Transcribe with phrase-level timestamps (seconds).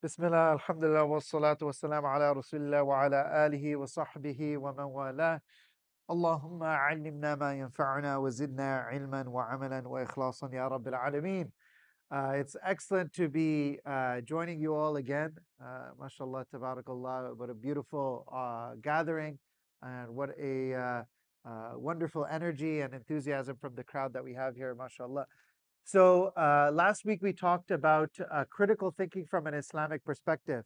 [0.00, 4.86] Bismillah, alhamdulillah, wa salatu wa salam ala rasulillah wa ala alihi wa sahbihi wa man
[4.92, 5.40] wala.
[6.08, 11.50] Allahumma allimna ma yanfa'una wa zidna ilman wa amalan wa ikhlasan ya rabbil alameen.
[12.12, 15.32] Uh, it's excellent to be uh, joining you all again.
[15.60, 19.36] Uh, mashallah, tabarakallah, what a beautiful uh, gathering
[19.82, 21.02] and what a uh,
[21.44, 25.26] uh, wonderful energy and enthusiasm from the crowd that we have here, mashallah.
[25.88, 30.64] So, uh, last week we talked about uh, critical thinking from an Islamic perspective.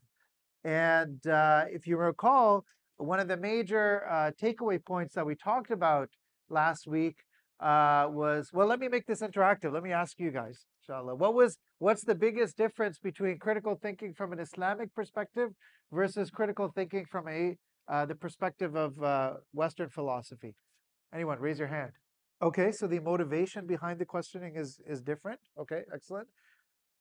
[0.65, 2.65] And uh, if you recall,
[2.97, 6.09] one of the major uh, takeaway points that we talked about
[6.51, 7.19] last week
[7.61, 9.73] uh, was well, let me make this interactive.
[9.73, 11.15] Let me ask you guys, inshallah.
[11.15, 15.51] What was what's the biggest difference between critical thinking from an Islamic perspective
[15.93, 18.99] versus critical thinking from a uh, the perspective of
[19.53, 20.57] Western philosophy?
[21.15, 21.93] Anyone, raise your hand.
[22.43, 25.41] Okay, so the motivation behind the questioning is is different.
[25.59, 26.29] Okay, excellent.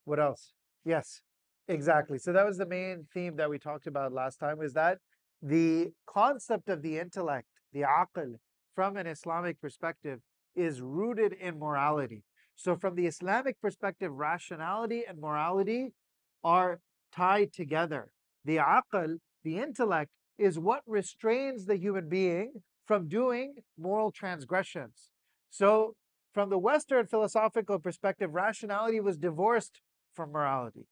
[0.05, 0.53] What else?
[0.85, 1.21] Yes,
[1.67, 1.73] mm-hmm.
[1.73, 2.17] exactly.
[2.19, 4.61] So that was the main theme that we talked about last time.
[4.61, 4.99] Is that
[5.41, 8.35] the concept of the intellect, the aql,
[8.75, 10.19] from an Islamic perspective,
[10.55, 12.23] is rooted in morality.
[12.55, 15.93] So, from the Islamic perspective, rationality and morality
[16.43, 18.11] are tied together.
[18.45, 25.10] The aql, the intellect, is what restrains the human being from doing moral transgressions.
[25.51, 25.95] So,
[26.33, 29.81] from the Western philosophical perspective, rationality was divorced
[30.15, 30.87] from morality.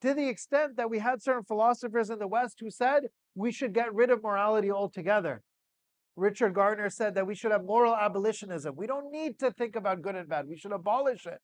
[0.00, 3.74] To the extent that we had certain philosophers in the West who said we should
[3.74, 5.42] get rid of morality altogether.
[6.16, 8.74] Richard Garner said that we should have moral abolitionism.
[8.76, 10.48] We don't need to think about good and bad.
[10.48, 11.38] We should abolish it.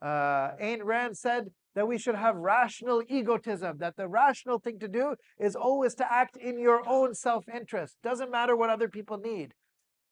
[0.00, 4.88] Uh, Ayn Rand said that we should have rational egotism, that the rational thing to
[4.88, 7.96] do is always to act in your own self interest.
[8.02, 9.54] Doesn't matter what other people need.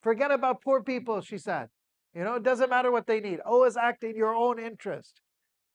[0.03, 1.69] Forget about poor people, she said.
[2.15, 3.41] You know, it doesn't matter what they need.
[3.41, 5.21] Always act in your own interest.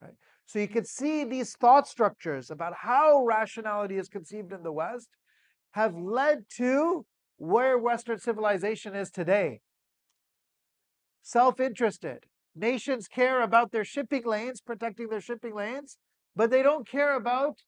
[0.01, 0.13] Right?
[0.45, 5.09] So you can see these thought structures about how rationality is conceived in the West
[5.71, 7.05] have led to
[7.37, 9.61] where Western civilization is today.
[11.21, 12.25] Self interested.
[12.55, 15.97] Nations care about their shipping lanes, protecting their shipping lanes,
[16.35, 17.59] but they don't care about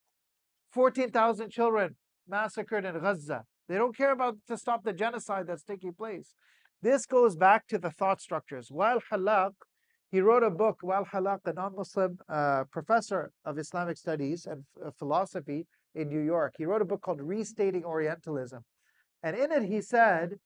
[0.72, 1.96] 14,000 children
[2.28, 3.44] massacred in Gaza.
[3.70, 6.34] They don't care about to stop the genocide that's taking place.
[6.82, 8.70] This goes back to the thought structures.
[8.70, 9.52] Wael Hallaq,
[10.12, 14.64] he wrote a book, Wael Hallaq, a non Muslim uh, professor of Islamic studies and
[14.84, 16.56] uh, philosophy in New York.
[16.58, 18.64] He wrote a book called Restating Orientalism.
[19.22, 20.40] And in it, he said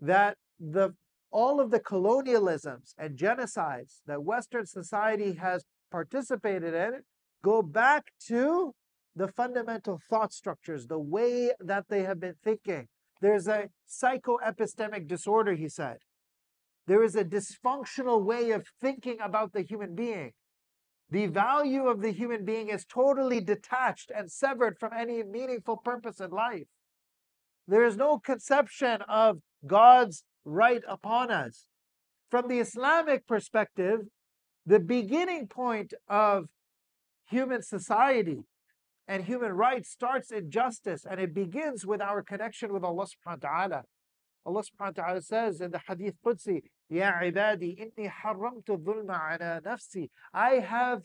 [0.00, 0.94] that the
[1.30, 7.00] all of the colonialisms and genocides that Western society has participated in
[7.42, 8.74] go back to
[9.14, 12.88] the fundamental thought structures, the way that they have been thinking.
[13.20, 15.98] There's a psychoepistemic disorder, he said.
[16.86, 20.32] There is a dysfunctional way of thinking about the human being.
[21.10, 26.20] The value of the human being is totally detached and severed from any meaningful purpose
[26.20, 26.66] in life.
[27.68, 31.66] There is no conception of God's right upon us.
[32.30, 34.00] From the Islamic perspective,
[34.64, 36.46] the beginning point of
[37.28, 38.44] human society
[39.07, 43.43] and human rights starts in justice and it begins with our connection with Allah subhanahu
[43.43, 43.83] wa ta'ala.
[44.45, 49.61] Allah subhanahu wa ta'ala says in the Hadith Qudsi, Ya ibadi, inni haramtu dhulma ala
[49.61, 50.09] nafsi.
[50.33, 51.03] I have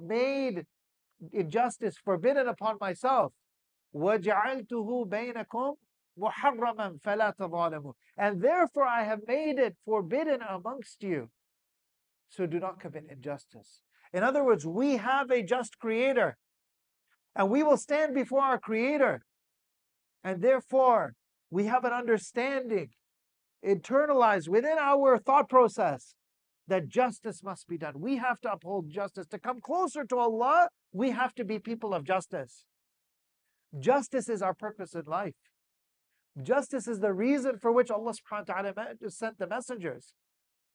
[0.00, 0.66] made
[1.32, 3.32] injustice forbidden upon myself.
[3.94, 5.74] وَجَعَلْتُهُ بَيْنَكُمْ
[6.18, 11.30] مُحَرَّمًا فَلَا تَظَالَمُوا And therefore I have made it forbidden amongst you.
[12.28, 13.80] So do not commit injustice.
[14.12, 16.36] In other words, we have a just creator
[17.38, 19.22] and we will stand before our creator.
[20.22, 21.14] And therefore,
[21.50, 22.88] we have an understanding
[23.64, 26.14] internalized within our thought process
[26.66, 27.94] that justice must be done.
[27.96, 29.26] We have to uphold justice.
[29.28, 32.64] To come closer to Allah, we have to be people of justice.
[33.78, 35.34] Justice is our purpose in life.
[36.40, 40.14] Justice is the reason for which Allah subhanahu wa ta'ala sent the messengers.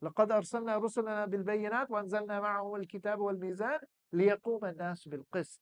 [0.02, 3.80] لقد أرسلنا رسلنا بالبينات وأنزلنا معهم الكتاب والميزان
[4.14, 5.60] ليقوم الناس بالقسط.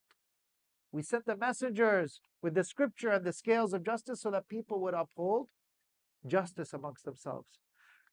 [0.93, 4.79] We sent the messengers with the scripture and the scales of justice so that people
[4.81, 5.47] would uphold
[6.25, 7.47] justice amongst themselves.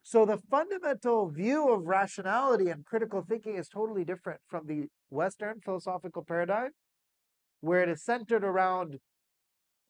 [0.03, 5.61] So the fundamental view of rationality and critical thinking is totally different from the Western
[5.63, 6.71] philosophical paradigm,
[7.61, 8.99] where it is centered around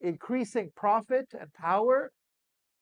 [0.01, 2.11] increasing profit and power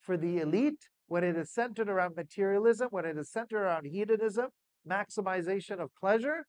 [0.01, 4.47] for the elite, when it is centered around materialism, when it is centered around hedonism,
[4.89, 6.45] maximization of pleasure,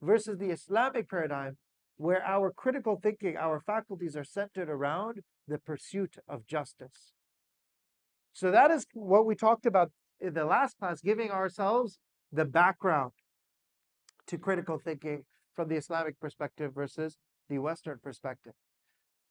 [0.00, 1.56] versus the Islamic paradigm,
[2.00, 7.12] where our critical thinking, our faculties are centered around the pursuit of justice.
[8.32, 11.98] So that is what we talked about in the last class, giving ourselves
[12.32, 13.12] the background
[14.28, 15.24] to critical thinking
[15.54, 17.18] from the Islamic perspective versus
[17.50, 18.54] the Western perspective.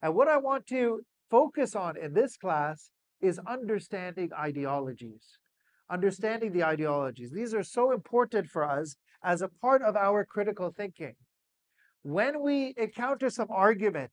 [0.04, 1.01] And what I want to
[1.31, 5.39] focus on in this class is understanding ideologies.
[5.89, 7.31] Understanding the ideologies.
[7.31, 11.16] These are so important for us as a part of our critical thinking.
[12.04, 14.12] When we encounter some argument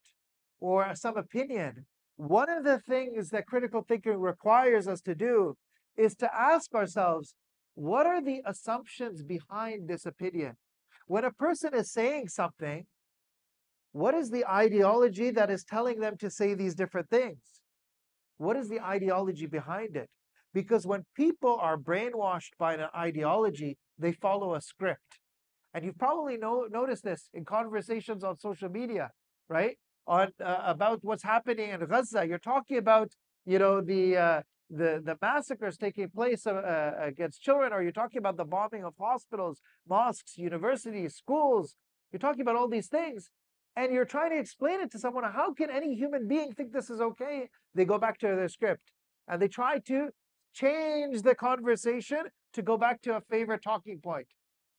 [0.61, 1.87] or some opinion,
[2.17, 5.57] one of the things that critical thinking requires us to do
[5.97, 7.35] is to ask ourselves,
[7.75, 10.57] what are the assumptions behind this opinion?
[11.07, 12.87] When a person is saying something,
[13.93, 17.63] what is the ideology that is telling them to say these different things?
[18.39, 20.11] What is the ideology behind it?
[20.53, 25.21] Because when people are brainwashed by an ideology, they follow a script.
[25.77, 29.11] And you've probably know, noticed this in conversations on social media,
[29.51, 29.77] right?
[30.07, 32.27] On uh, about what's happening in Gaza.
[32.27, 33.11] You're talking about,
[33.45, 34.41] you know, the uh,
[34.71, 38.85] the the massacres taking place uh, uh, against children, or you're talking about the bombing
[38.85, 41.77] of hospitals, mosques, universities, schools.
[42.11, 43.29] You're talking about all these things,
[43.77, 45.25] and you're trying to explain it to someone.
[45.25, 47.51] How can any human being think this is okay?
[47.75, 48.93] They go back to their script
[49.29, 50.09] and they try to
[50.55, 52.23] change the conversation
[52.55, 54.29] to go back to a favorite talking point.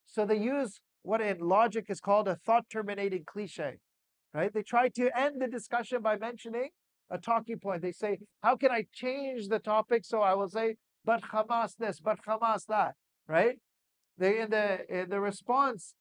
[0.07, 3.77] So they use what in logic is called a thought terminating cliche,
[4.33, 4.53] right?
[4.53, 6.69] They try to end the discussion by mentioning
[7.09, 7.81] a talking point.
[7.81, 10.03] They say, How can I change the topic?
[10.03, 10.75] So I will say,
[11.05, 12.95] But Hamas this, but Hamas that,
[13.25, 13.55] right?
[14.17, 15.93] They, in, the, in the response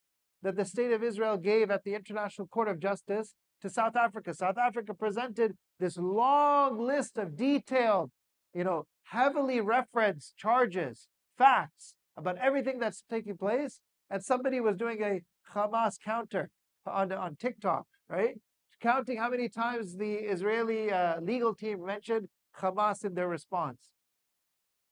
[0.42, 4.34] that the state of Israel gave at the International Court of Justice to South Africa,
[4.34, 8.10] South Africa presented this long list of detailed,
[8.52, 11.06] you know, heavily referenced charges,
[11.38, 13.80] facts about everything that's taking place.
[14.10, 15.20] And somebody was doing a
[15.52, 16.50] Hamas counter
[16.86, 18.36] on, on TikTok, right?
[18.80, 22.28] counting how many times the Israeli uh, legal team mentioned
[22.60, 23.90] Hamas in their response,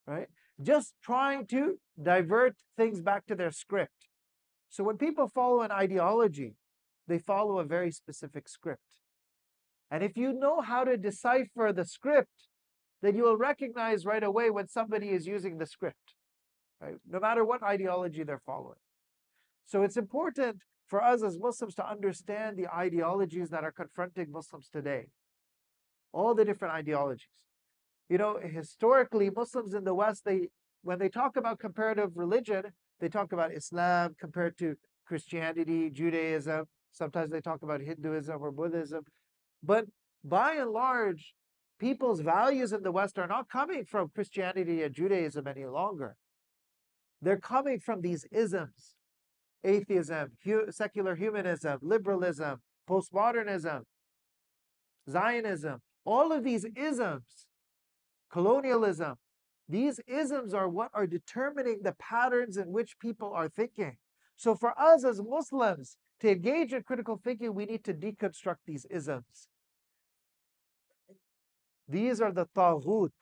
[0.07, 0.29] right?
[0.61, 4.09] Just trying to divert things back to their script.
[4.71, 6.55] So when people follow an ideology,
[7.07, 8.81] they follow a very specific script.
[9.91, 12.49] And if you know how to decipher the script,
[13.03, 16.15] then you will recognize right away when somebody is using the script,
[16.81, 16.95] right?
[17.09, 18.79] No matter what ideology they're following.
[19.67, 24.69] So it's important for us as Muslims to understand the ideologies that are confronting Muslims
[24.69, 25.07] today.
[26.13, 27.29] All the different ideologies.
[28.09, 30.49] You know, historically, Muslims in the West, they
[30.83, 32.65] when they talk about comparative religion,
[33.01, 34.77] they talk about Islam compared to
[35.07, 36.67] Christianity, Judaism.
[36.93, 39.05] Sometimes they talk about Hinduism or Buddhism.
[39.63, 39.87] But
[40.23, 41.35] by and large,
[41.81, 46.17] people's values in the West are not coming from Christianity and Judaism any longer.
[47.21, 48.95] They're coming from these isms,
[49.65, 53.83] atheism, hu- secular humanism, liberalism, postmodernism,
[55.11, 57.47] Zionism, all of these isms,
[58.31, 59.17] colonialism,
[59.69, 63.97] these isms are what are determining the patterns in which people are thinking.
[64.37, 68.87] So, for us as Muslims to engage in critical thinking, we need to deconstruct these
[68.91, 69.49] isms.
[71.89, 73.13] These are the taghut.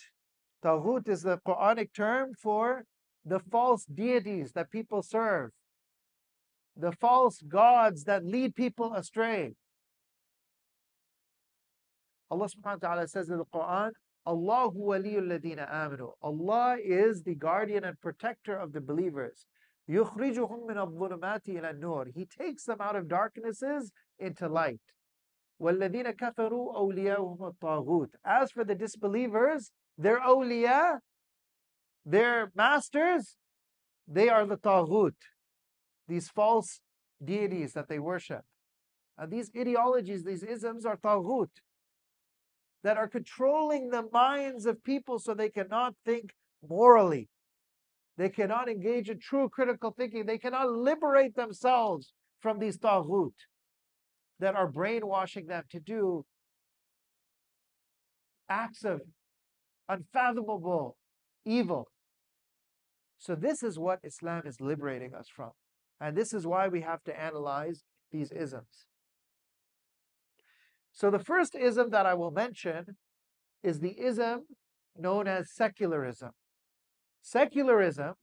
[0.64, 2.84] Taghut is the Quranic term for
[3.24, 5.50] the false deities that people serve
[6.75, 9.53] the false gods that lead people astray.
[12.29, 13.91] Allah subhanahu wa ta'ala says in the Quran,
[14.25, 16.11] Allahu waliyul ladina amanu.
[16.21, 19.45] Allah is the guardian and protector of the believers.
[19.89, 22.13] يخرجهم من الظلمات إلى النور.
[22.13, 24.81] He takes them out of darknesses into light.
[25.61, 30.99] وَالَّذِينَ كَفَرُوا أَوْلِيَاهُمُ الطَّاغُوتِ As for the disbelievers, their awliya,
[32.05, 33.37] their masters,
[34.07, 35.15] they are the taghut
[36.12, 36.80] these false
[37.24, 38.42] deities that they worship.
[39.16, 41.48] And these ideologies, these isms are taghut
[42.84, 46.34] that are controlling the minds of people so they cannot think
[46.68, 47.28] morally.
[48.18, 50.26] They cannot engage in true critical thinking.
[50.26, 53.32] They cannot liberate themselves from these taghut
[54.38, 56.26] that are brainwashing them to do
[58.50, 59.00] acts of
[59.88, 60.96] unfathomable
[61.46, 61.88] evil.
[63.16, 65.52] So, this is what Islam is liberating us from.
[66.02, 68.86] And this is why we have to analyze these isms.
[70.90, 72.96] So the first ism that I will mention
[73.62, 74.46] is the ism
[74.98, 76.32] known as secularism.
[77.22, 78.14] Secularism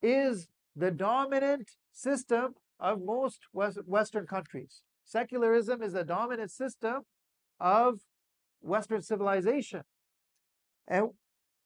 [0.00, 0.46] is
[0.76, 4.82] the dominant system of most Western countries.
[5.04, 7.02] Secularism is the dominant system
[7.58, 7.98] of
[8.60, 9.82] Western civilization.
[10.86, 11.08] And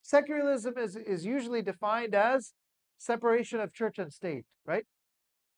[0.00, 2.54] secularism is, is usually defined as
[2.96, 4.86] separation of church and state, right?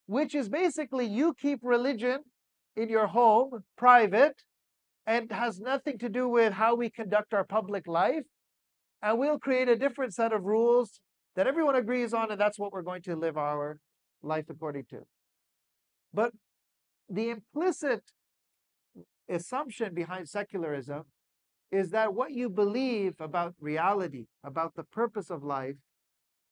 [0.06, 2.20] Which is basically you keep religion
[2.76, 4.42] in your home, private,
[5.06, 8.25] and has nothing to do with how we conduct our public life.
[9.02, 11.00] And we'll create a different set of rules
[11.37, 13.78] that everyone agrees on, and that's what we're going to live our
[14.23, 15.00] life according to.
[16.12, 16.32] But
[17.08, 18.02] the implicit
[19.28, 21.04] assumption behind secularism
[21.70, 25.76] is that what you believe about reality, about the purpose of life,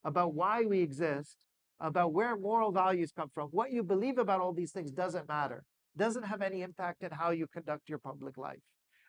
[0.03, 1.37] about why we exist,
[1.79, 5.63] about where moral values come from, what you believe about all these things doesn't matter,
[5.97, 8.59] doesn't have any impact in how you conduct your public life.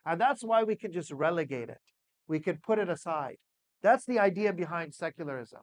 [0.06, 1.80] And that's why we can just relegate it.
[2.28, 3.36] We can put it aside.
[3.82, 5.60] That's the idea behind secularism.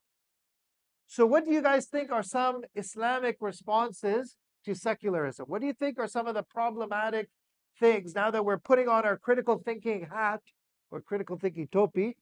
[1.07, 5.45] So, what do you guys think are some Islamic responses to secularism?
[5.47, 7.29] What do you think are some of the problematic
[7.79, 10.41] things now that we're putting on our critical thinking hat
[10.89, 12.17] or critical thinking topi?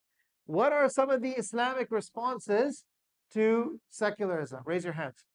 [0.45, 2.83] What are some of the Islamic responses
[3.33, 4.61] to secularism?
[4.65, 5.25] Raise your hands.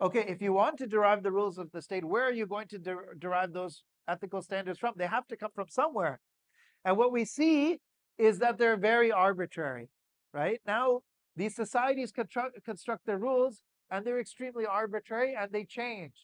[0.00, 2.68] Okay, if you want to derive the rules of the state, where are you going
[2.68, 4.94] to de derive those ethical standards from?
[4.96, 6.20] They have to come from somewhere.
[6.84, 7.80] And what we see
[8.16, 9.90] is that they're very arbitrary,
[10.32, 10.60] right?
[10.66, 11.00] Now,
[11.36, 16.14] these societies construct, construct their rules and they're extremely arbitrary and they change.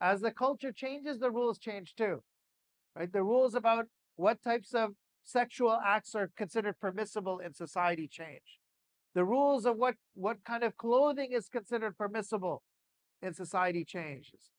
[0.00, 2.22] As the culture changes, the rules change too,
[2.94, 3.10] right?
[3.10, 4.90] The rules about what types of
[5.24, 8.60] sexual acts are considered permissible in society change.
[9.16, 12.62] The rules of what, what kind of clothing is considered permissible
[13.22, 14.50] in society changes.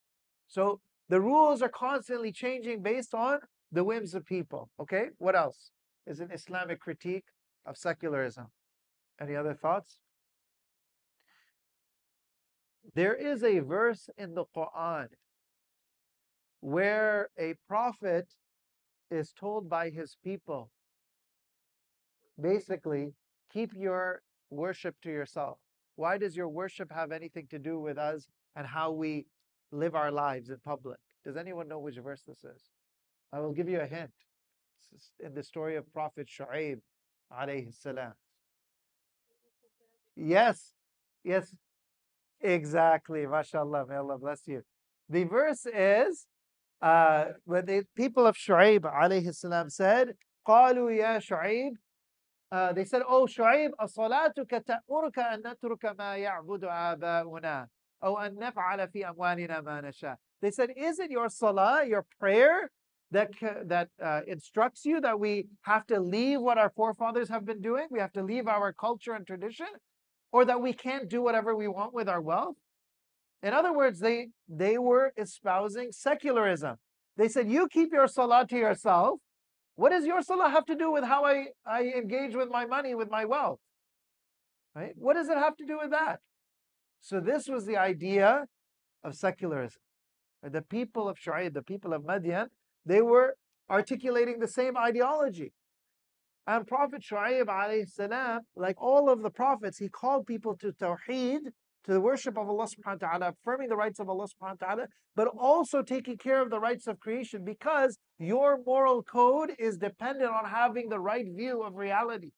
[0.47, 3.37] So the rules are constantly changing based on
[3.71, 4.71] the whims of people.
[4.79, 5.69] Okay, what else
[6.07, 7.25] is an Islamic critique
[7.67, 8.47] of secularism?
[9.21, 9.99] Any other thoughts?
[12.95, 15.09] There is a verse in the Quran
[16.61, 18.29] where a prophet
[19.11, 20.71] is told by his people
[22.41, 23.13] basically,
[23.53, 25.58] keep your worship to yourself.
[25.96, 28.26] Why does your worship have anything to do with us
[28.56, 29.26] and how we
[29.70, 30.98] live our lives in public?
[31.24, 32.70] Does anyone know which verse this is?
[33.32, 34.12] I will give you a hint.
[34.94, 36.80] It's in the story of Prophet Shu'aib
[37.32, 38.12] alayhi salam.
[40.16, 40.72] Yes,
[41.24, 41.54] yes,
[42.40, 43.20] exactly.
[43.20, 43.88] MashaAllah.
[43.88, 44.62] May Allah bless you.
[45.08, 46.26] The verse is
[46.82, 50.14] uh, when the people of Shu'aib alayhi salam said,
[50.46, 51.76] قالوا يا شعيب
[52.50, 57.68] uh, they said, Oh Shu'aib, أصلاتك تأمرك أن نترك ما يعبد آباؤنا
[58.04, 60.16] أو أن نفعل في أموالنا ما نشاء.
[60.42, 62.70] They said, Is it your salah, your prayer,
[63.12, 63.30] that,
[63.66, 67.86] that uh, instructs you that we have to leave what our forefathers have been doing?
[67.90, 69.66] We have to leave our culture and tradition?
[70.32, 72.56] Or that we can't do whatever we want with our wealth?
[73.42, 76.76] In other words, they, they were espousing secularism.
[77.16, 79.20] They said, You keep your salah to yourself.
[79.77, 82.95] what does your salah have to do with how I, I engage with my money,
[82.95, 83.59] with my wealth?
[84.75, 84.93] Right?
[84.95, 86.19] What does it have to do with that?
[86.99, 88.45] So, this was the idea
[89.03, 89.79] of secularism.
[90.41, 92.47] The people of Shu'aib, the people of Madian,
[92.85, 93.35] they were
[93.69, 95.53] articulating the same ideology.
[96.47, 101.51] And Prophet Shu'aib, like all of the prophets, he called people to Tawheed,
[101.87, 104.67] to the worship of Allah subhanahu wa ta'ala, affirming the rights of Allah subhanahu wa
[104.67, 109.77] ta'ala, but also taking care of the rights of creation because your moral code is
[109.77, 112.31] dependent on having the right view of reality.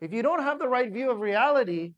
[0.00, 1.92] If you don't have the right view of reality,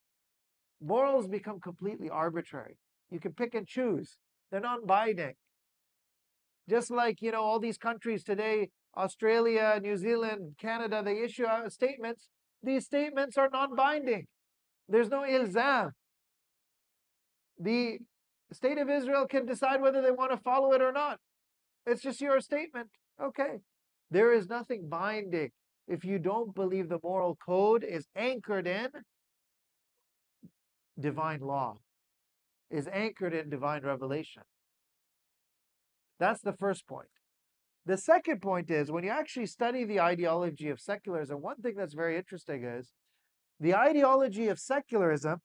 [0.82, 2.76] morals become completely arbitrary.
[3.10, 4.18] You can pick and choose.
[4.50, 5.34] They're not binding.
[6.68, 12.28] Just like, you know, all these countries today, Australia, New Zealand, Canada, they issue statements.
[12.60, 14.26] These statements are non binding.
[14.88, 15.92] There's no ilzam
[17.58, 18.54] the mm-hmm.
[18.54, 21.18] state of Israel can decide whether they want to follow it or not.
[21.86, 22.88] It's just your statement.
[23.22, 23.60] Okay.
[24.10, 25.50] There is nothing binding
[25.86, 28.88] if you don't believe the moral code is anchored in
[30.98, 31.76] divine law,
[32.70, 34.42] is anchored in divine revelation.
[36.18, 37.08] That's the first point.
[37.86, 41.94] The second point is when you actually study the ideology of secularism, one thing that's
[41.94, 42.92] very interesting is
[43.58, 45.38] the ideology of secularism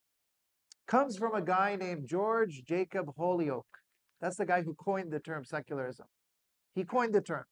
[0.88, 3.64] comes from a guy named George Jacob Holyoake.
[4.22, 6.08] That's the guy who coined the term secularism.
[6.76, 7.46] He coined the term.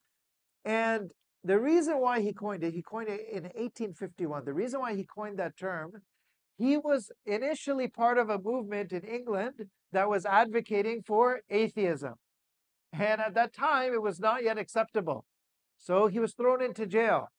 [0.63, 1.11] And
[1.43, 4.45] the reason why he coined it, he coined it in 1851.
[4.45, 5.91] The reason why he coined that term,
[6.57, 12.13] he was initially part of a movement in England that was advocating for atheism.
[12.93, 15.25] And at that time, it was not yet acceptable.
[15.77, 17.29] So he was thrown into jail.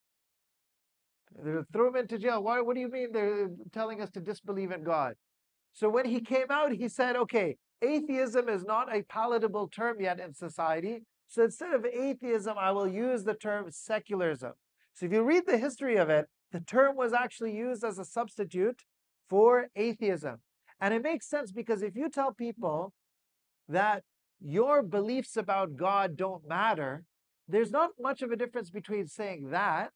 [1.39, 2.43] They threw him into jail.
[2.43, 5.15] Why, what do you mean they're telling us to disbelieve in God?
[5.73, 10.21] So when he came out, he said, okay, atheism is not a palatable term yet
[10.21, 11.03] in society.
[11.29, 14.53] So instead of atheism, I will use the term secularism.
[14.95, 18.05] So if you read the history of it, the term was actually used as a
[18.05, 18.83] substitute
[19.31, 20.37] for atheism.
[20.81, 22.93] And it makes sense because if you tell people
[23.69, 24.03] that
[24.41, 27.05] your beliefs about God don't matter,
[27.49, 29.91] there's not much of a difference between saying that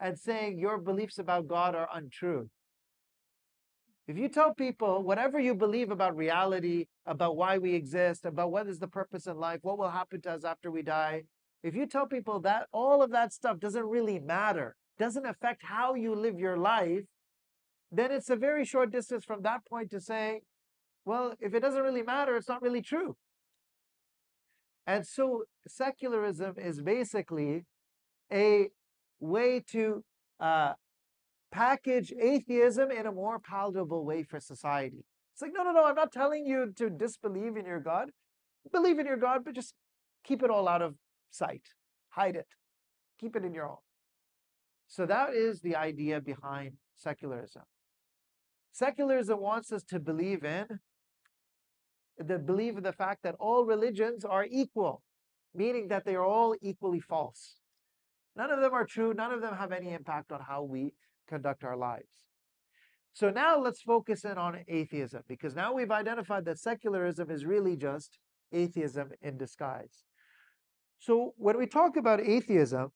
[0.00, 2.48] and saying your beliefs about God are untrue.
[4.08, 8.66] If you tell people whatever you believe about reality, about why we exist, about what
[8.66, 11.24] is the purpose in life, what will happen to us after we die,
[11.62, 15.94] if you tell people that all of that stuff doesn't really matter, doesn't affect how
[15.94, 17.04] you live your life,
[17.92, 20.40] then it's a very short distance from that point to say,
[21.04, 23.16] well, if it doesn't really matter, it's not really true.
[24.86, 27.64] And so secularism is basically
[28.32, 28.70] a
[29.20, 30.04] way to
[30.38, 30.72] uh,
[31.52, 35.04] package atheism in a more palatable way for society.
[35.32, 38.10] It's like, no, no, no, I'm not telling you to disbelieve in your God.
[38.72, 39.74] Believe in your God, but just
[40.24, 40.96] keep it all out of
[41.30, 41.62] sight.
[42.10, 42.46] Hide it.
[43.20, 43.76] Keep it in your own.
[44.86, 47.62] So that is the idea behind secularism.
[48.72, 50.66] Secularism wants us to believe in
[52.18, 55.02] the belief in the fact that all religions are equal,
[55.54, 57.56] meaning that they are all equally false.
[58.36, 59.14] None of them are true.
[59.14, 60.92] None of them have any impact on how we
[61.30, 62.12] conduct our lives.
[63.12, 67.76] So now let's focus in on atheism because now we've identified that secularism is really
[67.76, 68.18] just
[68.52, 70.04] atheism in disguise.
[70.98, 72.90] So when we talk about atheism,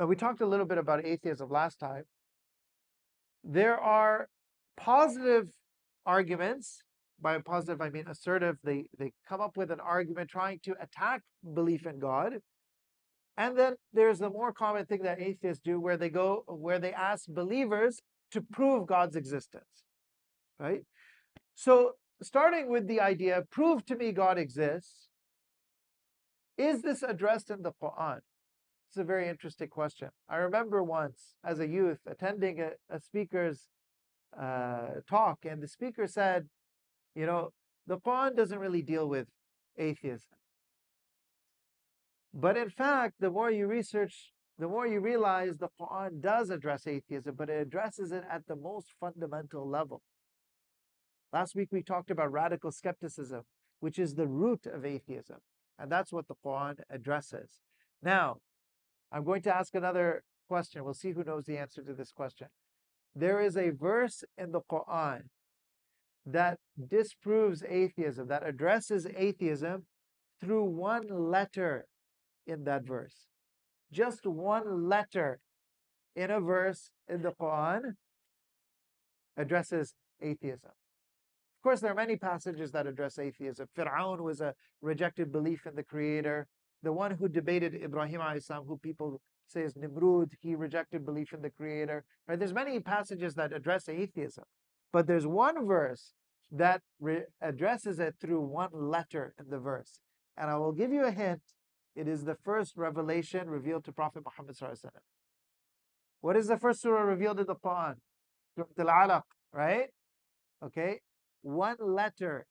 [0.00, 2.04] uh, we talked a little bit about atheism last time.
[3.44, 4.28] There are
[4.76, 5.48] positive
[6.06, 6.82] arguments.
[7.20, 8.56] By positive, I mean assertive.
[8.64, 11.20] They they come up with an argument trying to attack
[11.54, 12.32] belief in God.
[13.36, 16.92] And then there's the more common thing that atheists do where they go where they
[16.92, 19.84] ask believers to prove God's existence.
[20.58, 20.84] Right?
[21.54, 25.08] So starting with the idea, prove to me God exists,
[26.58, 28.20] is this addressed in the Quran?
[28.88, 30.10] It's a very interesting question.
[30.28, 33.68] I remember once as a youth attending a, a speaker's
[34.38, 36.48] uh, talk, and the speaker said,
[37.14, 37.52] you know,
[37.86, 39.28] the Quran doesn't really deal with
[39.78, 40.28] atheism.
[42.34, 46.86] But in fact, the more you research, the more you realize the Quran does address
[46.86, 50.02] atheism, but it addresses it at the most fundamental level.
[51.32, 53.42] Last week we talked about radical skepticism,
[53.80, 55.38] which is the root of atheism.
[55.78, 57.60] And that's what the Quran addresses.
[58.02, 58.36] Now,
[59.10, 60.84] I'm going to ask another question.
[60.84, 62.48] We'll see who knows the answer to this question.
[63.14, 65.22] There is a verse in the Quran
[66.24, 69.86] that disproves atheism, that addresses atheism
[70.40, 71.86] through one letter
[72.46, 73.26] in that verse.
[73.92, 75.40] Just one letter
[76.16, 77.94] in a verse in the Quran
[79.36, 80.70] addresses atheism.
[80.70, 83.68] Of course, there are many passages that address atheism.
[83.76, 86.48] Fir'aun was a rejected belief in the Creator.
[86.82, 88.20] The one who debated Ibrahim
[88.66, 92.04] who people say is Nimrud, he rejected belief in the Creator.
[92.26, 92.38] Right?
[92.38, 94.44] There's many passages that address atheism,
[94.92, 96.14] but there's one verse
[96.50, 100.00] that re- addresses it through one letter in the verse.
[100.36, 101.42] And I will give you a hint.
[101.95, 104.55] It is the first revelation revealed to Prophet Muhammad.
[106.21, 107.95] What is the first surah revealed in the Quran?
[108.55, 109.87] Surah Al-Alaq, right?
[110.63, 110.99] Okay
[111.47, 112.45] one letter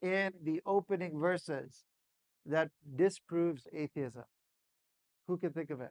[0.00, 1.84] in the opening verses
[2.46, 4.24] that disproves atheism.
[5.26, 5.90] Who can think of it?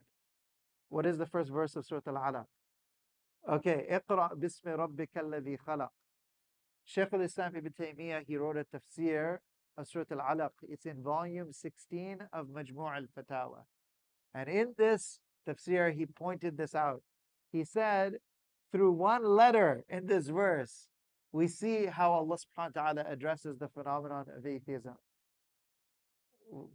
[0.88, 2.46] What is the first verse of Surah Al-Alaq?
[3.48, 5.90] Okay, اقرأ باسم ربك الذي خلق.
[6.84, 9.38] Shaykh al-Islam ibn Taymiyyah, he wrote a tafsir
[9.77, 10.51] of Surah Al-Alaq.
[10.63, 13.63] It's in volume 16 of Majmu' al-Fatawa.
[14.33, 17.01] And in this tafsir, he pointed this out.
[17.51, 18.13] He said,
[18.71, 20.87] through one letter in this verse,
[21.31, 24.95] we see how Allah subhanahu wa ta'ala addresses the phenomenon of atheism.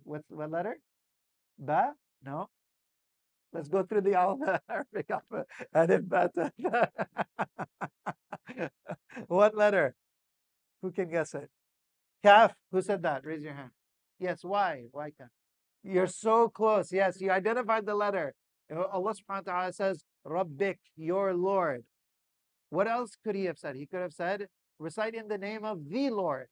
[0.04, 0.78] What, what letter?
[1.58, 1.94] Ba?
[2.24, 2.48] No.
[3.52, 4.14] Let's go through the
[4.68, 6.52] Arabic alphabet.
[9.26, 9.96] What letter?
[10.82, 11.50] Who can guess it?
[12.24, 12.54] Kaf.
[12.72, 13.24] Who said that?
[13.24, 13.70] Raise your hand.
[14.18, 14.40] Yes.
[14.42, 14.84] Why?
[14.92, 15.28] Why kaf?
[15.82, 16.92] You're so close.
[16.92, 18.34] Yes, you identified the letter.
[18.70, 21.84] Allah subhanahu wa ta'ala says, Rabbik, your Lord.
[22.70, 23.76] What else could he have said?
[23.76, 26.48] He could have said, recite in the name of the Lord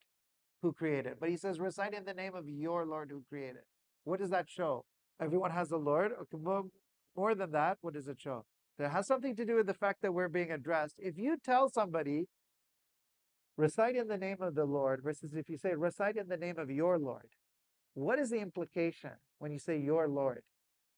[0.63, 1.15] who created.
[1.21, 3.63] But he says, recite in the name of your Lord who created.
[4.05, 4.85] What does that show?
[5.21, 6.13] Everyone has a Lord.
[6.13, 6.69] Okay,
[7.17, 8.45] more than that, what does it show?
[8.79, 10.95] That has something to do with the fact that we're being addressed.
[10.99, 12.29] If you tell somebody,
[13.57, 16.59] recite in the name of the Lord, versus if you say, recite in the name
[16.59, 17.29] of your Lord,
[17.95, 20.43] what is the implication when you say your Lord?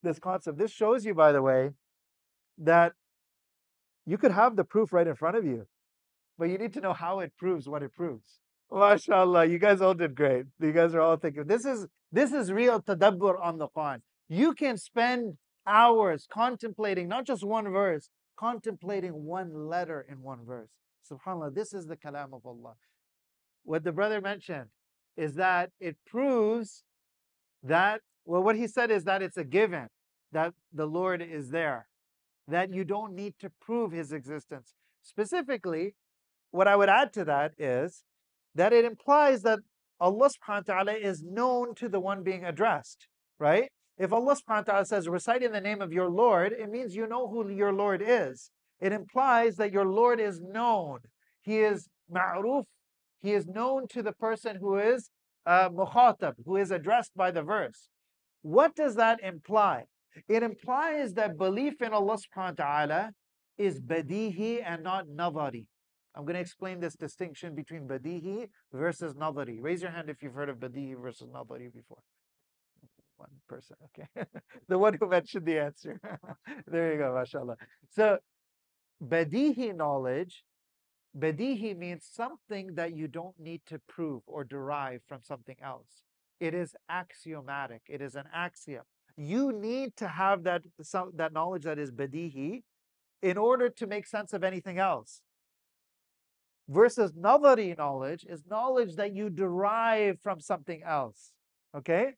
[0.03, 0.59] This concept.
[0.59, 1.71] This shows you, by the way,
[2.59, 2.93] that
[4.07, 5.67] you could have the proof right in front of you,
[6.39, 8.41] but you need to know how it proves what it proves.
[8.71, 10.47] MashaAllah, you guys all did great.
[10.61, 14.01] You guys are all thinking this is this is real tadabbur on the Quran.
[14.29, 20.71] You can spend hours contemplating not just one verse, contemplating one letter in one verse.
[21.11, 22.75] SubhanAllah, this is the kalam of Allah.
[23.65, 24.67] What the brother mentioned
[25.17, 26.85] is that it proves
[27.63, 29.89] that, well, what he said is that it's a given
[30.33, 31.89] that the Lord is there
[32.47, 34.75] that you don't need to prove his existence.
[35.03, 35.95] Specifically,
[36.51, 38.05] what I would add to that is
[38.55, 39.61] that it implies that
[40.01, 43.07] Allah subhanahu wa ta'ala is known to the one being addressed.
[43.39, 43.71] right?
[43.99, 46.95] If Allah subhanahu wa ta'ala says, recite in the name of your Lord, it means
[46.95, 48.51] you know who your Lord is.
[48.81, 50.99] It implies that your Lord is known.
[51.43, 52.65] He is ma'ruf.
[53.21, 55.11] He is known to the person who is
[55.47, 57.89] uh, mukhatab, who is addressed by the verse.
[58.43, 59.85] What does that imply?
[60.29, 63.11] It implies that belief in Allah subhanahu wa ta'ala
[63.57, 65.67] is badihi and not nadari.
[66.15, 69.59] I'm going to explain this distinction between badihi versus nadari.
[69.61, 71.99] Raise your hand if you've heard of badihi versus nadari before.
[73.17, 74.29] One person, okay.
[74.69, 76.01] the one who mentioned the answer.
[76.69, 77.57] there you go, mashallah.
[77.91, 78.19] So,
[79.03, 80.45] badihi knowledge,
[81.17, 86.03] badihi means something that you don't need to prove or derive from something else.
[86.41, 88.85] It is axiomatic, it is an axiom.
[89.17, 90.63] You need to have that,
[91.17, 92.63] that knowledge that is badihi
[93.21, 95.23] in order to make sense of anything else.
[96.69, 101.33] Versus nadari knowledge is knowledge that you derive from something else.
[101.77, 102.13] Okay?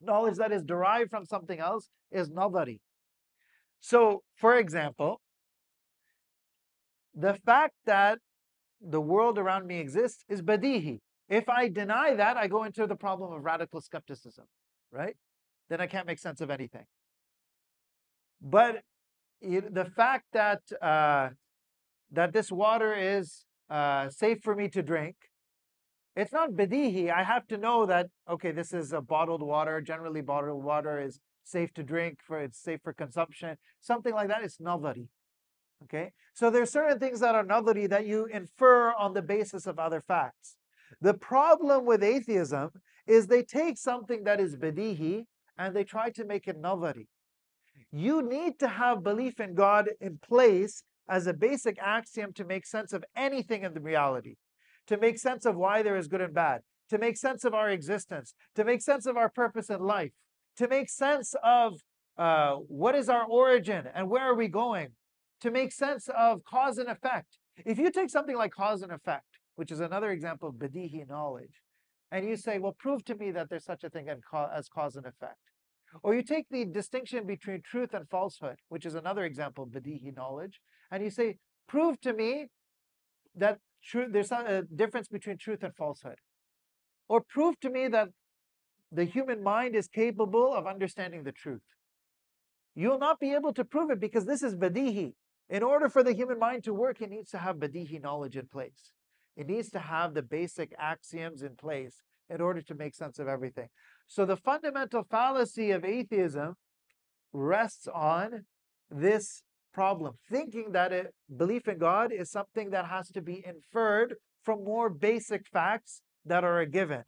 [0.00, 2.80] knowledge that is derived from something else is nadari.
[3.80, 5.20] So, for example,
[7.14, 8.18] the fact that
[8.80, 11.00] the world around me exists is badihi.
[11.28, 14.46] If I deny that, I go into the problem of radical skepticism,
[14.90, 15.16] right?
[15.68, 16.84] Then I can't make sense of anything.
[18.40, 18.82] But
[19.40, 21.30] the fact that uh,
[22.10, 25.16] that this water is uh, safe for me to drink
[26.16, 27.10] it's not badihi.
[27.10, 29.80] I have to know that, okay, this is a bottled water.
[29.80, 33.56] Generally, bottled water is safe to drink, for it's safe for consumption.
[33.80, 35.06] Something like that is nadari.
[35.84, 36.12] Okay?
[36.34, 40.00] So there's certain things that are nadari that you infer on the basis of other
[40.00, 40.56] facts.
[41.00, 42.70] The problem with atheism
[43.06, 45.24] is they take something that is badihi
[45.58, 47.06] and they try to make it nadari.
[47.92, 52.66] You need to have belief in God in place as a basic axiom to make
[52.66, 54.36] sense of anything in the reality
[54.90, 57.70] to make sense of why there is good and bad, to make sense of our
[57.70, 60.10] existence, to make sense of our purpose in life,
[60.56, 61.74] to make sense of
[62.18, 64.88] uh, what is our origin and where are we going,
[65.40, 67.38] to make sense of cause and effect.
[67.64, 71.60] If you take something like cause and effect, which is another example of badihi knowledge,
[72.10, 75.06] and you say, well, prove to me that there's such a thing as cause and
[75.06, 75.36] effect.
[76.02, 80.16] Or you take the distinction between truth and falsehood, which is another example of badihi
[80.16, 81.36] knowledge, and you say,
[81.68, 82.46] prove to me
[83.34, 83.58] that
[83.92, 86.16] there's a uh, difference between truth and falsehood.
[87.08, 88.08] Or prove to me that
[88.92, 91.62] the human mind is capable of understanding the truth.
[92.74, 95.12] You'll not be able to prove it because this is badihi.
[95.50, 98.46] In order for the human mind to work, it needs to have badihi knowledge in
[98.46, 98.92] place.
[99.36, 103.26] It needs to have the basic axioms in place in order to make sense of
[103.26, 103.68] everything.
[104.06, 106.54] So the fundamental fallacy of atheism
[107.32, 108.44] rests on
[108.88, 109.42] this
[109.74, 114.64] problem, thinking that a belief in God is something that has to be inferred from
[114.64, 117.02] more basic facts that are a given.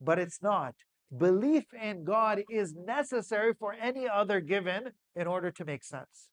[0.00, 0.74] But it's not.
[1.16, 6.28] Belief in God is necessary for any other given in order to make sense.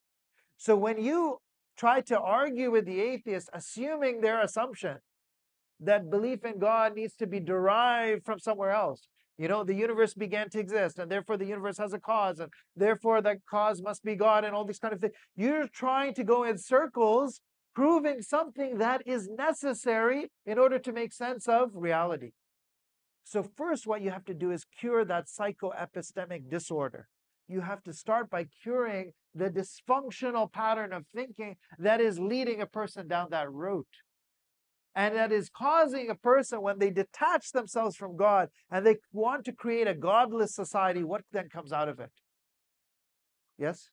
[0.58, 1.40] So when you
[1.78, 4.98] try to argue with the atheist, assuming their assumption
[5.80, 10.14] that belief in God needs to be derived from somewhere else, you know, the universe
[10.14, 14.04] began to exist, and therefore the universe has a cause, and therefore that cause must
[14.04, 15.14] be God, and all these kind of things.
[15.36, 17.42] You're trying to go in circles,
[17.74, 22.32] proving something that is necessary in order to make sense of reality.
[23.26, 27.10] So, first, what you have to do is cure that psychoepistemic disorder.
[27.48, 32.66] You have to start by curing the dysfunctional pattern of thinking that is leading a
[32.66, 33.86] person down that route
[34.96, 39.44] and that is causing a person when they detach themselves from God and they want
[39.46, 42.12] to create a godless society, what then comes out of it?
[43.58, 43.90] Yes?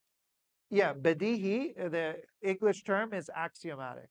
[0.71, 4.09] Yeah, badihi, uh, the English term is axiomatic.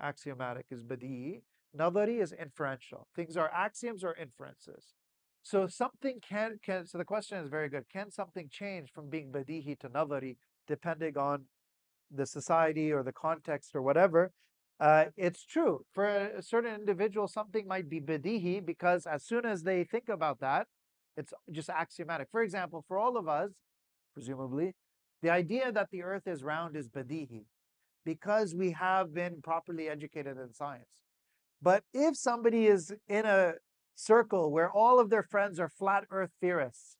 [0.00, 1.40] Axiomatic is badihi.
[1.76, 3.08] Nadari is inferential.
[3.16, 4.94] Things are axioms or inferences.
[5.42, 7.84] So something can, can so the question is very good.
[7.92, 11.44] Can something change from being badihi to nadari depending on
[12.10, 14.32] the society or the context or whatever?
[14.78, 15.84] Uh, it's true.
[15.92, 20.40] For a certain individual, something might be badihi because as soon as they think about
[20.40, 20.66] that,
[21.16, 22.28] it's just axiomatic.
[22.30, 23.50] For example, for all of us,
[24.14, 24.74] presumably,
[25.22, 27.44] the idea that the earth is round is badihi
[28.04, 31.02] because we have been properly educated in science.
[31.60, 33.54] But if somebody is in a
[34.00, 36.96] circle where all of their friends are flat earth theorists,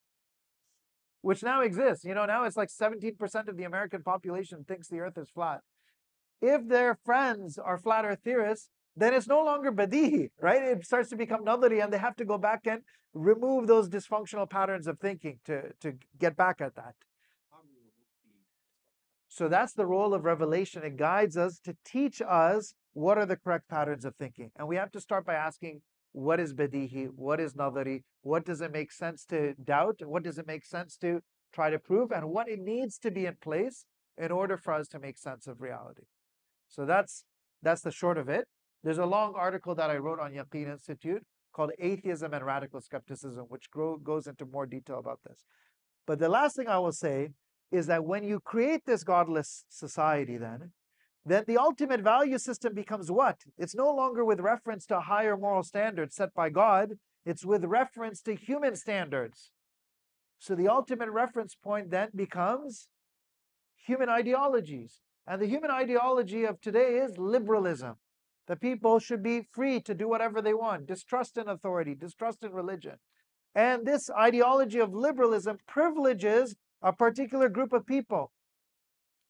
[1.23, 5.01] which now exists, you know, now it's like 17% of the American population thinks the
[5.01, 5.61] earth is flat
[6.41, 10.63] if their friends are flat earth theorists, then it's no longer badihi, right?
[10.63, 12.83] It starts to become nadari, and they have to go back and
[13.13, 16.95] remove those dysfunctional patterns of thinking to, to get back at that.
[19.29, 20.83] So that's the role of revelation.
[20.83, 24.51] It guides us to teach us what are the correct patterns of thinking.
[24.57, 25.83] And we have to start by asking
[26.13, 30.39] what is badihi, what is nadari, what does it make sense to doubt, what does
[30.39, 31.21] it make sense to
[31.53, 33.85] try to prove, and what it needs to be in place
[34.17, 36.03] in order for us to make sense of reality.
[36.69, 37.25] So that's
[37.63, 38.47] that's the short of it.
[38.83, 43.47] There's a long article that I wrote on Yaqeen Institute called Atheism and Radical Skepticism,
[43.49, 45.45] which grow, goes into more detail about this.
[46.07, 47.31] But the last thing I will say
[47.71, 50.73] is that when you create this godless society, then,
[51.25, 53.43] then the ultimate value system becomes what?
[53.59, 56.95] It's no longer with reference to higher moral standards set by God,
[57.27, 59.51] it's with reference to human standards.
[60.39, 62.89] So the ultimate reference point then becomes
[63.77, 65.01] human ideologies.
[65.27, 67.97] And the human ideology of today is liberalism.
[68.49, 72.53] The people should be free to do whatever they want, distrust in authority, distrust in
[72.53, 72.97] religion.
[73.55, 78.33] And this ideology of liberalism privileges a particular group of people.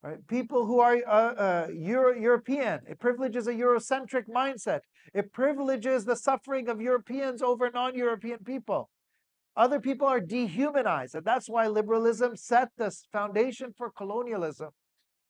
[0.02, 0.26] Right?
[0.28, 2.80] People who are uh, uh, Euro- European.
[2.88, 4.80] It privileges a Eurocentric mindset.
[5.12, 8.88] It privileges the suffering of Europeans over non European people.
[9.56, 11.14] Other people are dehumanized.
[11.14, 14.70] And that's why liberalism set the foundation for colonialism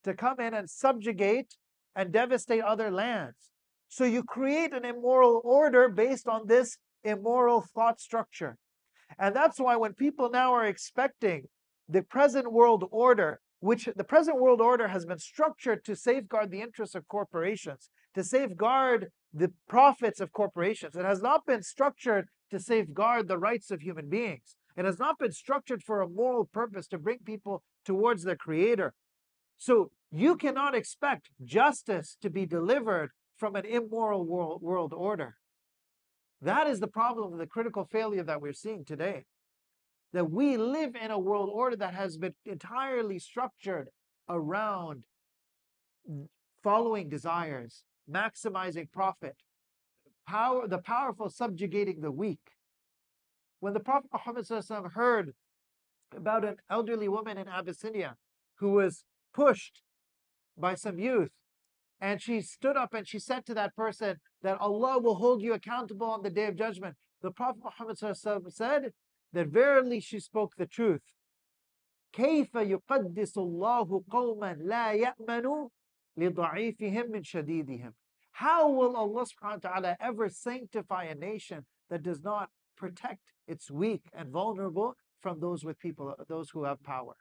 [0.05, 1.57] to come in and subjugate
[1.97, 3.51] and devastate other lands.
[3.89, 8.57] So you create an immoral order based on this immoral thought structure.
[9.19, 11.49] And that's why when people now are expecting
[11.89, 16.63] the present world order, which the present world order has been structured to safeguard the
[16.63, 20.97] interests of corporations, to safeguard the profits of corporations.
[20.97, 24.57] It has not been structured to safeguard the rights of human beings.
[24.77, 28.95] It has not been structured for a moral purpose to bring people towards their creator.
[29.59, 35.37] So you cannot expect justice to be delivered from an immoral world, world order.
[36.41, 39.25] That is the problem of the critical failure that we're seeing today.
[40.13, 43.91] That we live in a world order that has been entirely structured
[44.29, 45.05] around
[46.63, 49.37] following desires, maximizing profit,
[50.27, 52.41] power, the powerful subjugating the weak.
[53.61, 54.47] When the Prophet Muhammad
[54.95, 55.35] heard
[56.17, 58.17] about an elderly woman in Abyssinia
[58.57, 59.83] who was pushed
[60.59, 61.31] by some youth
[62.01, 65.53] and she stood up and she said to that person that Allah will hold you
[65.53, 66.97] accountable on the day of judgment.
[67.23, 68.93] The Prophet Muhammad said
[69.34, 71.02] that verily she spoke the truth.
[72.14, 75.70] كيف يقدس الله قوما لا يأمنوا
[76.18, 77.94] لضعيفهم من شديدهم
[78.32, 83.72] How will Allah subhanahu wa ta'ala ever sanctify a nation that does not protect its
[83.72, 87.16] weak and vulnerable from those with people, those who have power?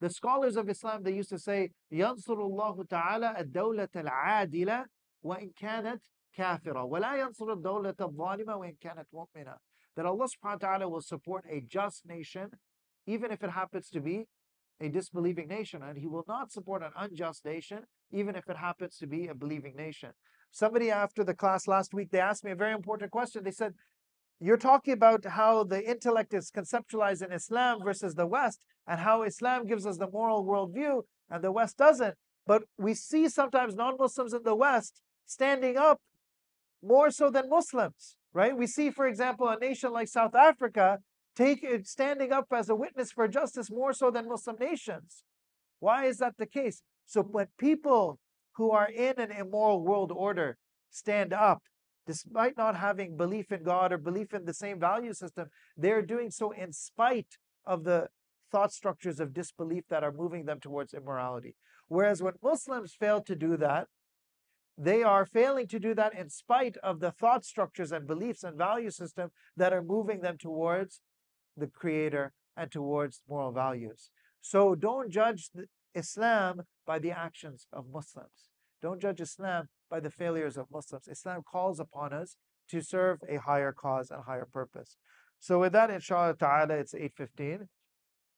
[0.00, 4.86] The scholars of Islam, they used to say, ينصر الله تعالى الدولة العادلة
[5.22, 9.56] وإن كانت كافرة ولا ينصر الدولة الظالمة وإن كانت مؤمنة.
[9.97, 12.51] that Allah subhanahu wa ta'ala will support a just nation,
[13.05, 14.27] even if it happens to be
[14.79, 17.79] a disbelieving nation, and He will not support an unjust nation,
[18.11, 20.11] even if it happens to be a believing nation.
[20.51, 23.43] Somebody after the class last week, they asked me a very important question.
[23.43, 23.73] They said,
[24.39, 29.23] you're talking about how the intellect is conceptualized in Islam versus the West, and how
[29.23, 32.15] Islam gives us the moral worldview and the West doesn't.
[32.45, 35.99] But we see sometimes non Muslims in the West standing up
[36.83, 38.55] more so than Muslims, right?
[38.55, 40.99] We see, for example, a nation like South Africa
[41.35, 45.23] take it standing up as a witness for justice more so than Muslim nations.
[45.79, 46.81] Why is that the case?
[47.05, 48.19] So when people
[48.55, 50.57] who are in an immoral world order
[50.89, 51.61] stand up
[52.07, 56.31] despite not having belief in God or belief in the same value system, they're doing
[56.31, 58.07] so in spite of the
[58.51, 61.55] thought structures of disbelief that are moving them towards immorality.
[61.89, 63.87] Whereas when Muslims fail to do that,
[64.77, 68.57] they are failing to do that in spite of the thought structures and beliefs and
[68.57, 71.01] value system that are moving them towards
[71.55, 74.11] the creator and towards moral values.
[74.41, 75.49] So don't judge
[75.95, 78.49] Islam by the actions of Muslims.
[78.81, 81.07] Don't judge Islam by the failures of Muslims.
[81.07, 82.37] Islam calls upon us
[82.69, 84.97] to serve a higher cause and higher purpose.
[85.39, 87.67] So with that, inshallah ta'ala, it's 8.15.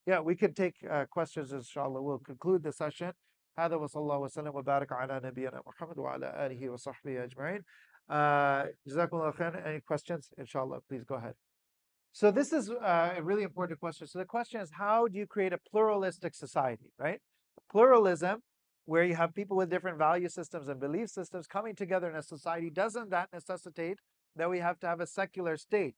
[0.06, 2.02] Yeah, we can take uh, questions, inshallah.
[2.02, 3.12] We'll conclude the session.
[3.59, 7.63] هذا وصلى الله وسلم وبارك على نبينا محمد وعلى آله وصحبه أجمعين.
[8.09, 9.65] Uh, Jazakumullah khair.
[9.65, 10.29] Any questions?
[10.37, 11.33] Inshallah, please go ahead.
[12.11, 14.07] So this is uh, a really important question.
[14.07, 17.19] So the question is, how do you create a pluralistic society, right?
[17.71, 18.41] Pluralism
[18.85, 22.23] where you have people with different value systems and belief systems coming together in a
[22.23, 23.99] society, doesn't that necessitate
[24.35, 25.95] that we have to have a secular state?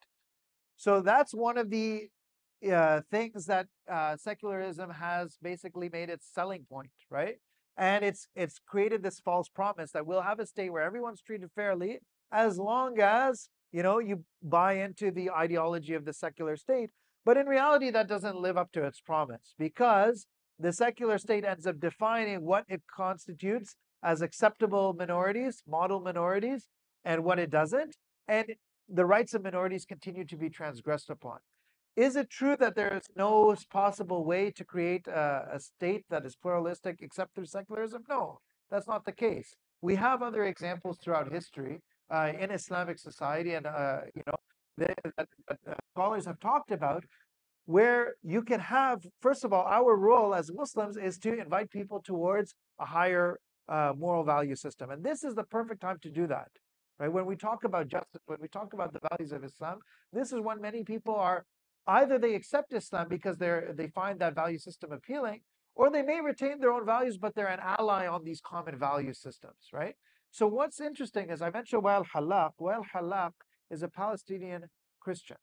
[0.77, 2.10] So that's one of the
[3.11, 7.37] things that uh, secularism has basically made its selling point, right?
[7.77, 11.51] And it's it's created this false promise that we'll have a state where everyone's treated
[11.55, 11.98] fairly
[12.31, 16.90] as long as you know you buy into the ideology of the secular state.
[17.25, 20.27] But in reality, that doesn't live up to its promise because
[20.59, 26.68] the secular state ends up defining what it constitutes as acceptable minorities, model minorities,
[27.05, 27.96] and what it doesn't.
[28.29, 28.55] And
[28.88, 31.38] the rights of minorities continue to be transgressed upon.
[31.96, 36.24] Is it true that there is no possible way to create a, a state that
[36.24, 38.02] is pluralistic except through secularism?
[38.09, 38.38] No,
[38.70, 39.55] that's not the case.
[39.83, 44.35] We have other examples throughout history uh, in Islamic society, and uh, you know,
[44.78, 47.05] that, uh, scholars have talked about,
[47.66, 52.00] where you can have, first of all, our role as Muslims is to invite people
[52.00, 56.26] towards a higher uh, moral value system, and this is the perfect time to do
[56.26, 56.48] that.
[56.98, 57.12] Right?
[57.12, 59.78] When we talk about justice, when we talk about the values of Islam,
[60.12, 61.44] this is when many people are
[61.87, 65.40] either they accept Islam because they're they find that value system appealing,
[65.75, 69.12] or they may retain their own values, but they're an ally on these common value
[69.12, 69.97] systems, right?
[70.31, 72.53] So what's interesting is I mentioned Wael Hallaq.
[72.61, 73.33] Wael Hallaq
[73.71, 74.66] is a Palestinian
[75.01, 75.37] Christian.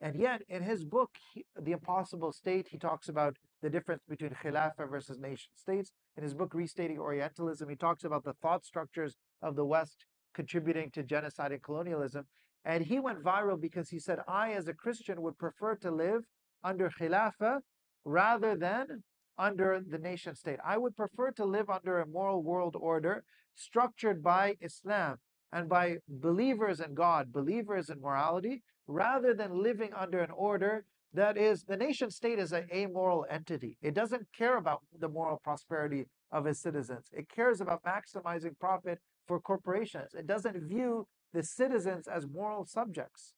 [0.00, 4.30] And yet, in his book, he, The Impossible State, he talks about the difference between
[4.30, 5.92] Khilafah versus nation states.
[6.16, 10.90] In his book, Restating Orientalism, he talks about the thought structures of the West contributing
[10.92, 12.26] to genocide and colonialism.
[12.64, 16.22] And he went viral because he said, I, as a Christian, would prefer to live
[16.62, 17.60] under Khilafah
[18.04, 19.02] rather than
[19.38, 20.58] under the nation state.
[20.64, 25.16] I would prefer to live under a moral world order structured by Islam
[25.52, 31.36] and by believers in God, believers in morality, rather than living under an order that
[31.36, 33.76] is the nation state is an amoral entity.
[33.82, 37.06] It doesn't care about the moral prosperity of its citizens.
[37.12, 40.14] It cares about maximizing profit for corporations.
[40.14, 43.34] It doesn't view the citizens as moral subjects.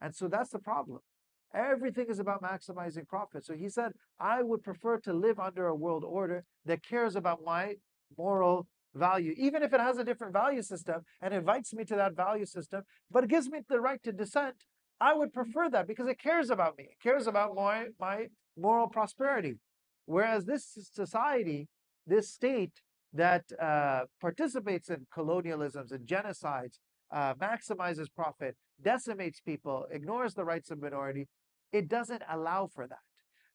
[0.00, 1.00] And so that's the problem.
[1.54, 3.44] Everything is about maximizing profit.
[3.44, 7.44] So he said, I would prefer to live under a world order that cares about
[7.44, 7.76] my
[8.18, 12.16] moral value, even if it has a different value system and invites me to that
[12.16, 14.64] value system, but it gives me the right to dissent.
[15.00, 16.84] I would prefer that because it cares about me.
[16.84, 19.54] It cares about my, my moral prosperity.
[20.06, 21.68] Whereas this society,
[22.06, 22.80] this state
[23.12, 26.78] that uh, participates in colonialisms and genocides
[27.10, 31.28] uh, maximizes profit, decimates people, ignores the rights of minority,
[31.72, 32.98] it doesn't allow for that.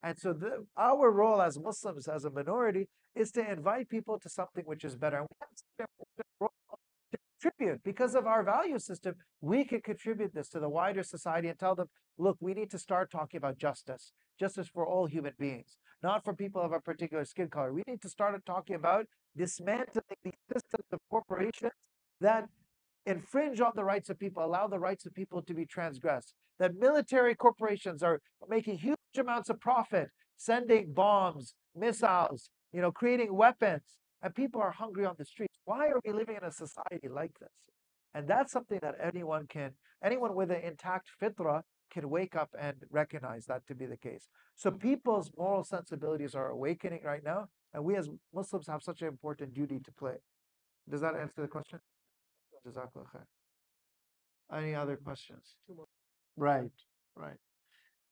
[0.03, 4.29] And so the, our role as Muslims, as a minority, is to invite people to
[4.29, 5.17] something which is better.
[5.17, 5.35] And we
[5.79, 5.87] have
[6.41, 6.47] to
[7.41, 9.15] contribute because of our value system.
[9.41, 11.87] We can contribute this to the wider society and tell them,
[12.17, 16.33] look, we need to start talking about justice, justice for all human beings, not for
[16.33, 17.73] people of a particular skin color.
[17.73, 21.71] We need to start talking about dismantling the systems of corporations
[22.19, 22.49] that
[23.05, 26.33] infringe on the rights of people, allow the rights of people to be transgressed.
[26.59, 33.33] That military corporations are making huge amounts of profit, sending bombs, missiles, you know, creating
[33.33, 35.57] weapons, and people are hungry on the streets.
[35.65, 37.49] Why are we living in a society like this?
[38.13, 39.71] And that's something that anyone can,
[40.03, 41.61] anyone with an intact fitra
[41.91, 44.27] can wake up and recognize that to be the case.
[44.55, 49.07] So people's moral sensibilities are awakening right now, and we as Muslims have such an
[49.07, 50.15] important duty to play.
[50.89, 51.79] Does that answer the question?
[52.67, 53.25] Jazakallah khair.
[54.53, 55.55] Any other questions?
[56.35, 56.71] Right,
[57.15, 57.37] right.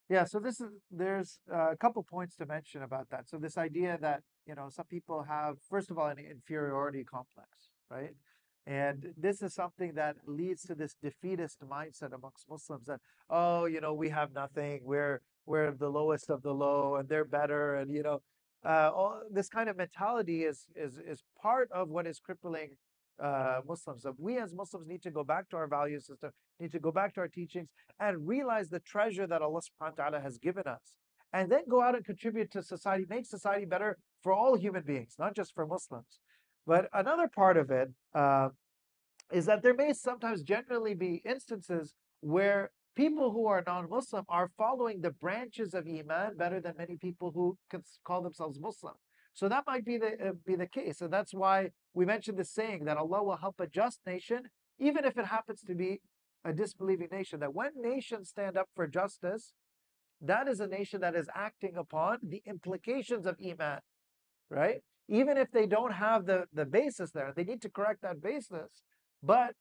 [0.08, 3.28] Yeah, so this is there's a couple points to mention about that.
[3.28, 7.48] So this idea that you know some people have first of all an inferiority complex,
[7.88, 8.14] right?
[8.66, 13.80] And this is something that leads to this defeatist mindset amongst Muslims that oh you
[13.80, 17.94] know we have nothing, we're we're the lowest of the low, and they're better, and
[17.94, 18.20] you know
[18.64, 22.70] uh, all this kind of mentality is is is part of what is crippling
[23.22, 24.02] uh, Muslims.
[24.02, 26.90] So we as Muslims need to go back to our value system, need to go
[26.90, 30.64] back to our teachings and realize the treasure that Allah subhanahu wa ta'ala has given
[30.66, 30.96] us.
[31.32, 35.14] And then go out and contribute to society, make society better for all human beings,
[35.18, 36.18] not just for Muslims.
[36.66, 38.48] But another part of it uh,
[39.32, 45.00] is that there may sometimes generally be instances where people who are non-Muslim are following
[45.00, 47.56] the branches of Iman better than many people who
[48.04, 48.94] call themselves Muslim.
[49.34, 52.44] So that might be the uh, be the case, and that's why we mentioned the
[52.44, 56.00] saying that Allah will help a just nation, even if it happens to be
[56.44, 57.40] a disbelieving nation.
[57.40, 59.54] That when nations stand up for justice,
[60.20, 63.80] that is a nation that is acting upon the implications of iman,
[64.50, 64.82] right?
[65.08, 68.82] Even if they don't have the the basis there, they need to correct that basis,
[69.22, 69.54] but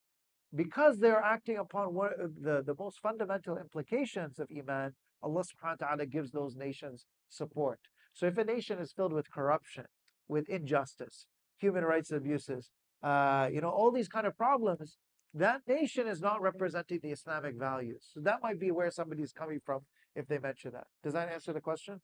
[0.54, 5.88] because they're acting upon one the, the most fundamental implications of iman, Allah subhanahu wa
[5.88, 7.80] ta'ala gives those nations support.
[8.14, 9.86] So if a nation is filled with corruption,
[10.28, 11.26] with injustice,
[11.58, 12.70] human rights abuses,
[13.04, 14.98] uh, you know, all these kind of problems,
[15.34, 18.10] that nation is not representing the Islamic values.
[18.14, 19.82] So that might be where somebody's coming from
[20.16, 20.88] if they mention that.
[21.04, 22.02] Does that answer the question?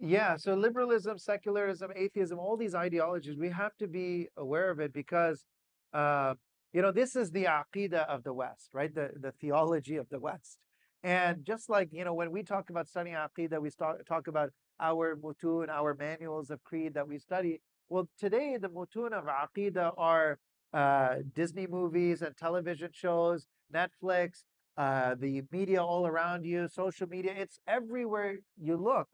[0.00, 4.92] Yeah, so liberalism, secularism, atheism, all these ideologies, we have to be aware of it
[4.92, 5.44] because,
[5.92, 6.34] uh,
[6.72, 8.92] you know, this is the aqidah of the West, right?
[8.92, 10.58] The, the theology of the West.
[11.04, 14.50] And just like, you know, when we talk about studying aqidah, we start, talk about
[14.80, 17.60] our mutun, our manuals of creed that we study.
[17.88, 20.38] Well, today the mutun of aqidah are
[20.72, 24.42] uh, Disney movies and television shows, Netflix,
[24.76, 27.32] uh, the media all around you, social media.
[27.36, 29.08] It's everywhere you look.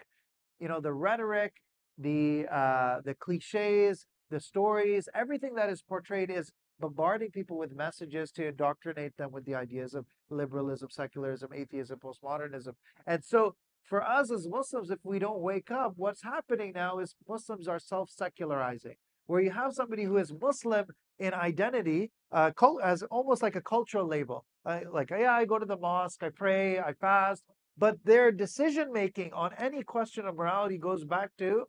[0.59, 1.55] You know, the rhetoric,
[1.99, 6.51] the uh, the cliches, the stories, everything that is portrayed is
[6.81, 12.73] bombarding people with messages to indoctrinate them with the ideas of liberalism, secularism, atheism, postmodernism.
[13.07, 13.55] And so
[13.85, 17.79] for us as Muslims, if we don't wake up, what's happening now is Muslims are
[17.79, 20.87] self secularizing, where you have somebody who is Muslim
[21.19, 22.51] in identity, uh,
[22.83, 24.45] as almost like a cultural label.
[24.65, 27.43] Uh, like, yeah, I go to the mosque, I pray, I fast,
[27.77, 31.65] but their decision making on any question of morality goes back to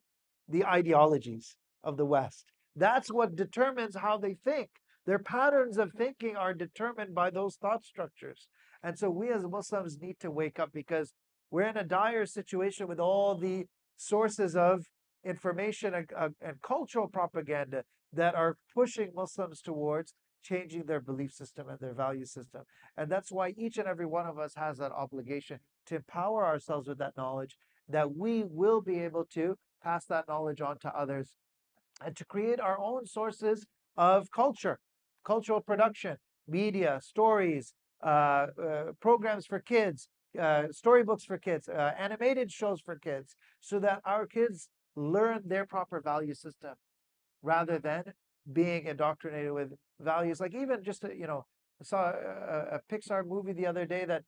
[0.47, 2.45] the ideologies of the West.
[2.75, 4.69] That's what determines how they think.
[5.05, 8.47] Their patterns of thinking are determined by those thought structures.
[8.83, 11.13] And so we as Muslims need to wake up because
[11.51, 13.65] we're in a dire situation with all the
[13.97, 14.85] sources of
[15.23, 17.83] information and, uh, and cultural propaganda
[18.13, 22.63] that are pushing Muslims towards changing their belief system and their value system.
[22.97, 26.87] And that's why each and every one of us has that obligation to empower ourselves
[26.87, 31.35] with that knowledge, that we will be able to pass that knowledge on to others
[32.03, 34.79] and to create our own sources of culture,
[35.23, 37.73] cultural production, media, stories,
[38.03, 40.07] uh, uh, programs for kids,
[40.39, 45.65] uh, storybooks for kids, uh, animated shows for kids, so that our kids learn their
[45.65, 46.73] proper value system
[47.41, 48.03] rather than
[48.51, 50.39] being indoctrinated with values.
[50.39, 51.45] Like even just, a, you know,
[51.81, 54.23] I saw a, a Pixar movie the other day that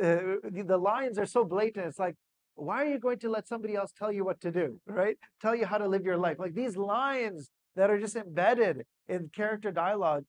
[0.00, 1.86] uh, the, the lines are so blatant.
[1.86, 2.16] It's like,
[2.54, 5.16] why are you going to let somebody else tell you what to do, right?
[5.40, 6.38] Tell you how to live your life.
[6.38, 10.24] Like these lines that are just embedded in character dialogue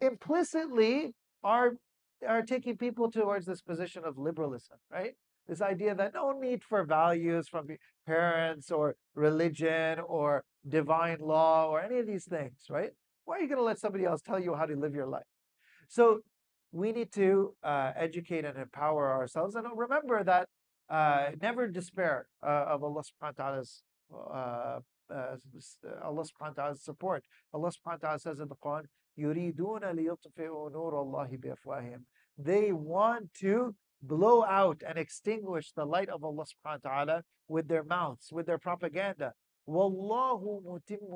[0.00, 1.72] implicitly are
[2.26, 5.14] are taking people towards this position of liberalism, right?
[5.46, 7.68] This idea that no need for values from
[8.06, 12.90] parents or religion or divine law or any of these things, right?
[13.24, 15.24] Why are you going to let somebody else tell you how to live your life?
[15.88, 16.20] So
[16.72, 19.54] we need to uh, educate and empower ourselves.
[19.54, 20.48] And remember that
[20.90, 25.36] uh, never despair uh, of Allah subhanahu wa ta'ala's uh, uh,
[26.02, 27.24] Allah subhanahu wa ta'ala's support.
[27.52, 28.84] Allah subhanahu wa ta'ala says in the Quran,
[29.17, 32.03] يُرِيدُونَ لِيُطْفِئُوا نُورَ اللَّهِ بِأَفْوَاهِهِمْ
[32.37, 37.67] They want to blow out and extinguish the light of Allah subhanahu wa ta'ala with
[37.67, 39.33] their mouths, with their propaganda.
[39.67, 41.09] وَاللَّهُ مُتِمُّ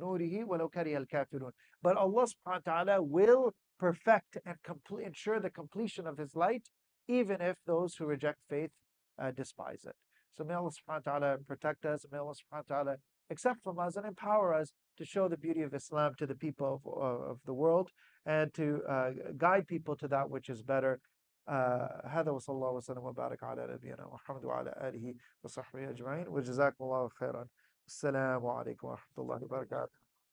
[0.00, 5.50] نُورِهِ وَلَوْ كَرِهَ الْكَافِرُونَ But Allah subhanahu wa ta'ala will perfect and complete, ensure the
[5.50, 6.68] completion of His light,
[7.06, 8.70] even if those who reject faith
[9.20, 9.94] uh, despise it.
[10.36, 12.96] So may Allah subhanahu wa ta'ala protect us, may Allah subhanahu wa ta'ala
[13.30, 16.80] accept from us and empower us to show the beauty of Islam to the people
[16.84, 17.90] of, of the world
[18.24, 21.00] and to uh, guide people to that which is better.
[21.48, 27.46] هذا وصلى الله وسلم وبارك على نبينا محمد وعلى آله وصحبه أجمعين وجزاكم الله خيرا
[27.86, 29.99] السلام عليكم ورحمة الله وبركاته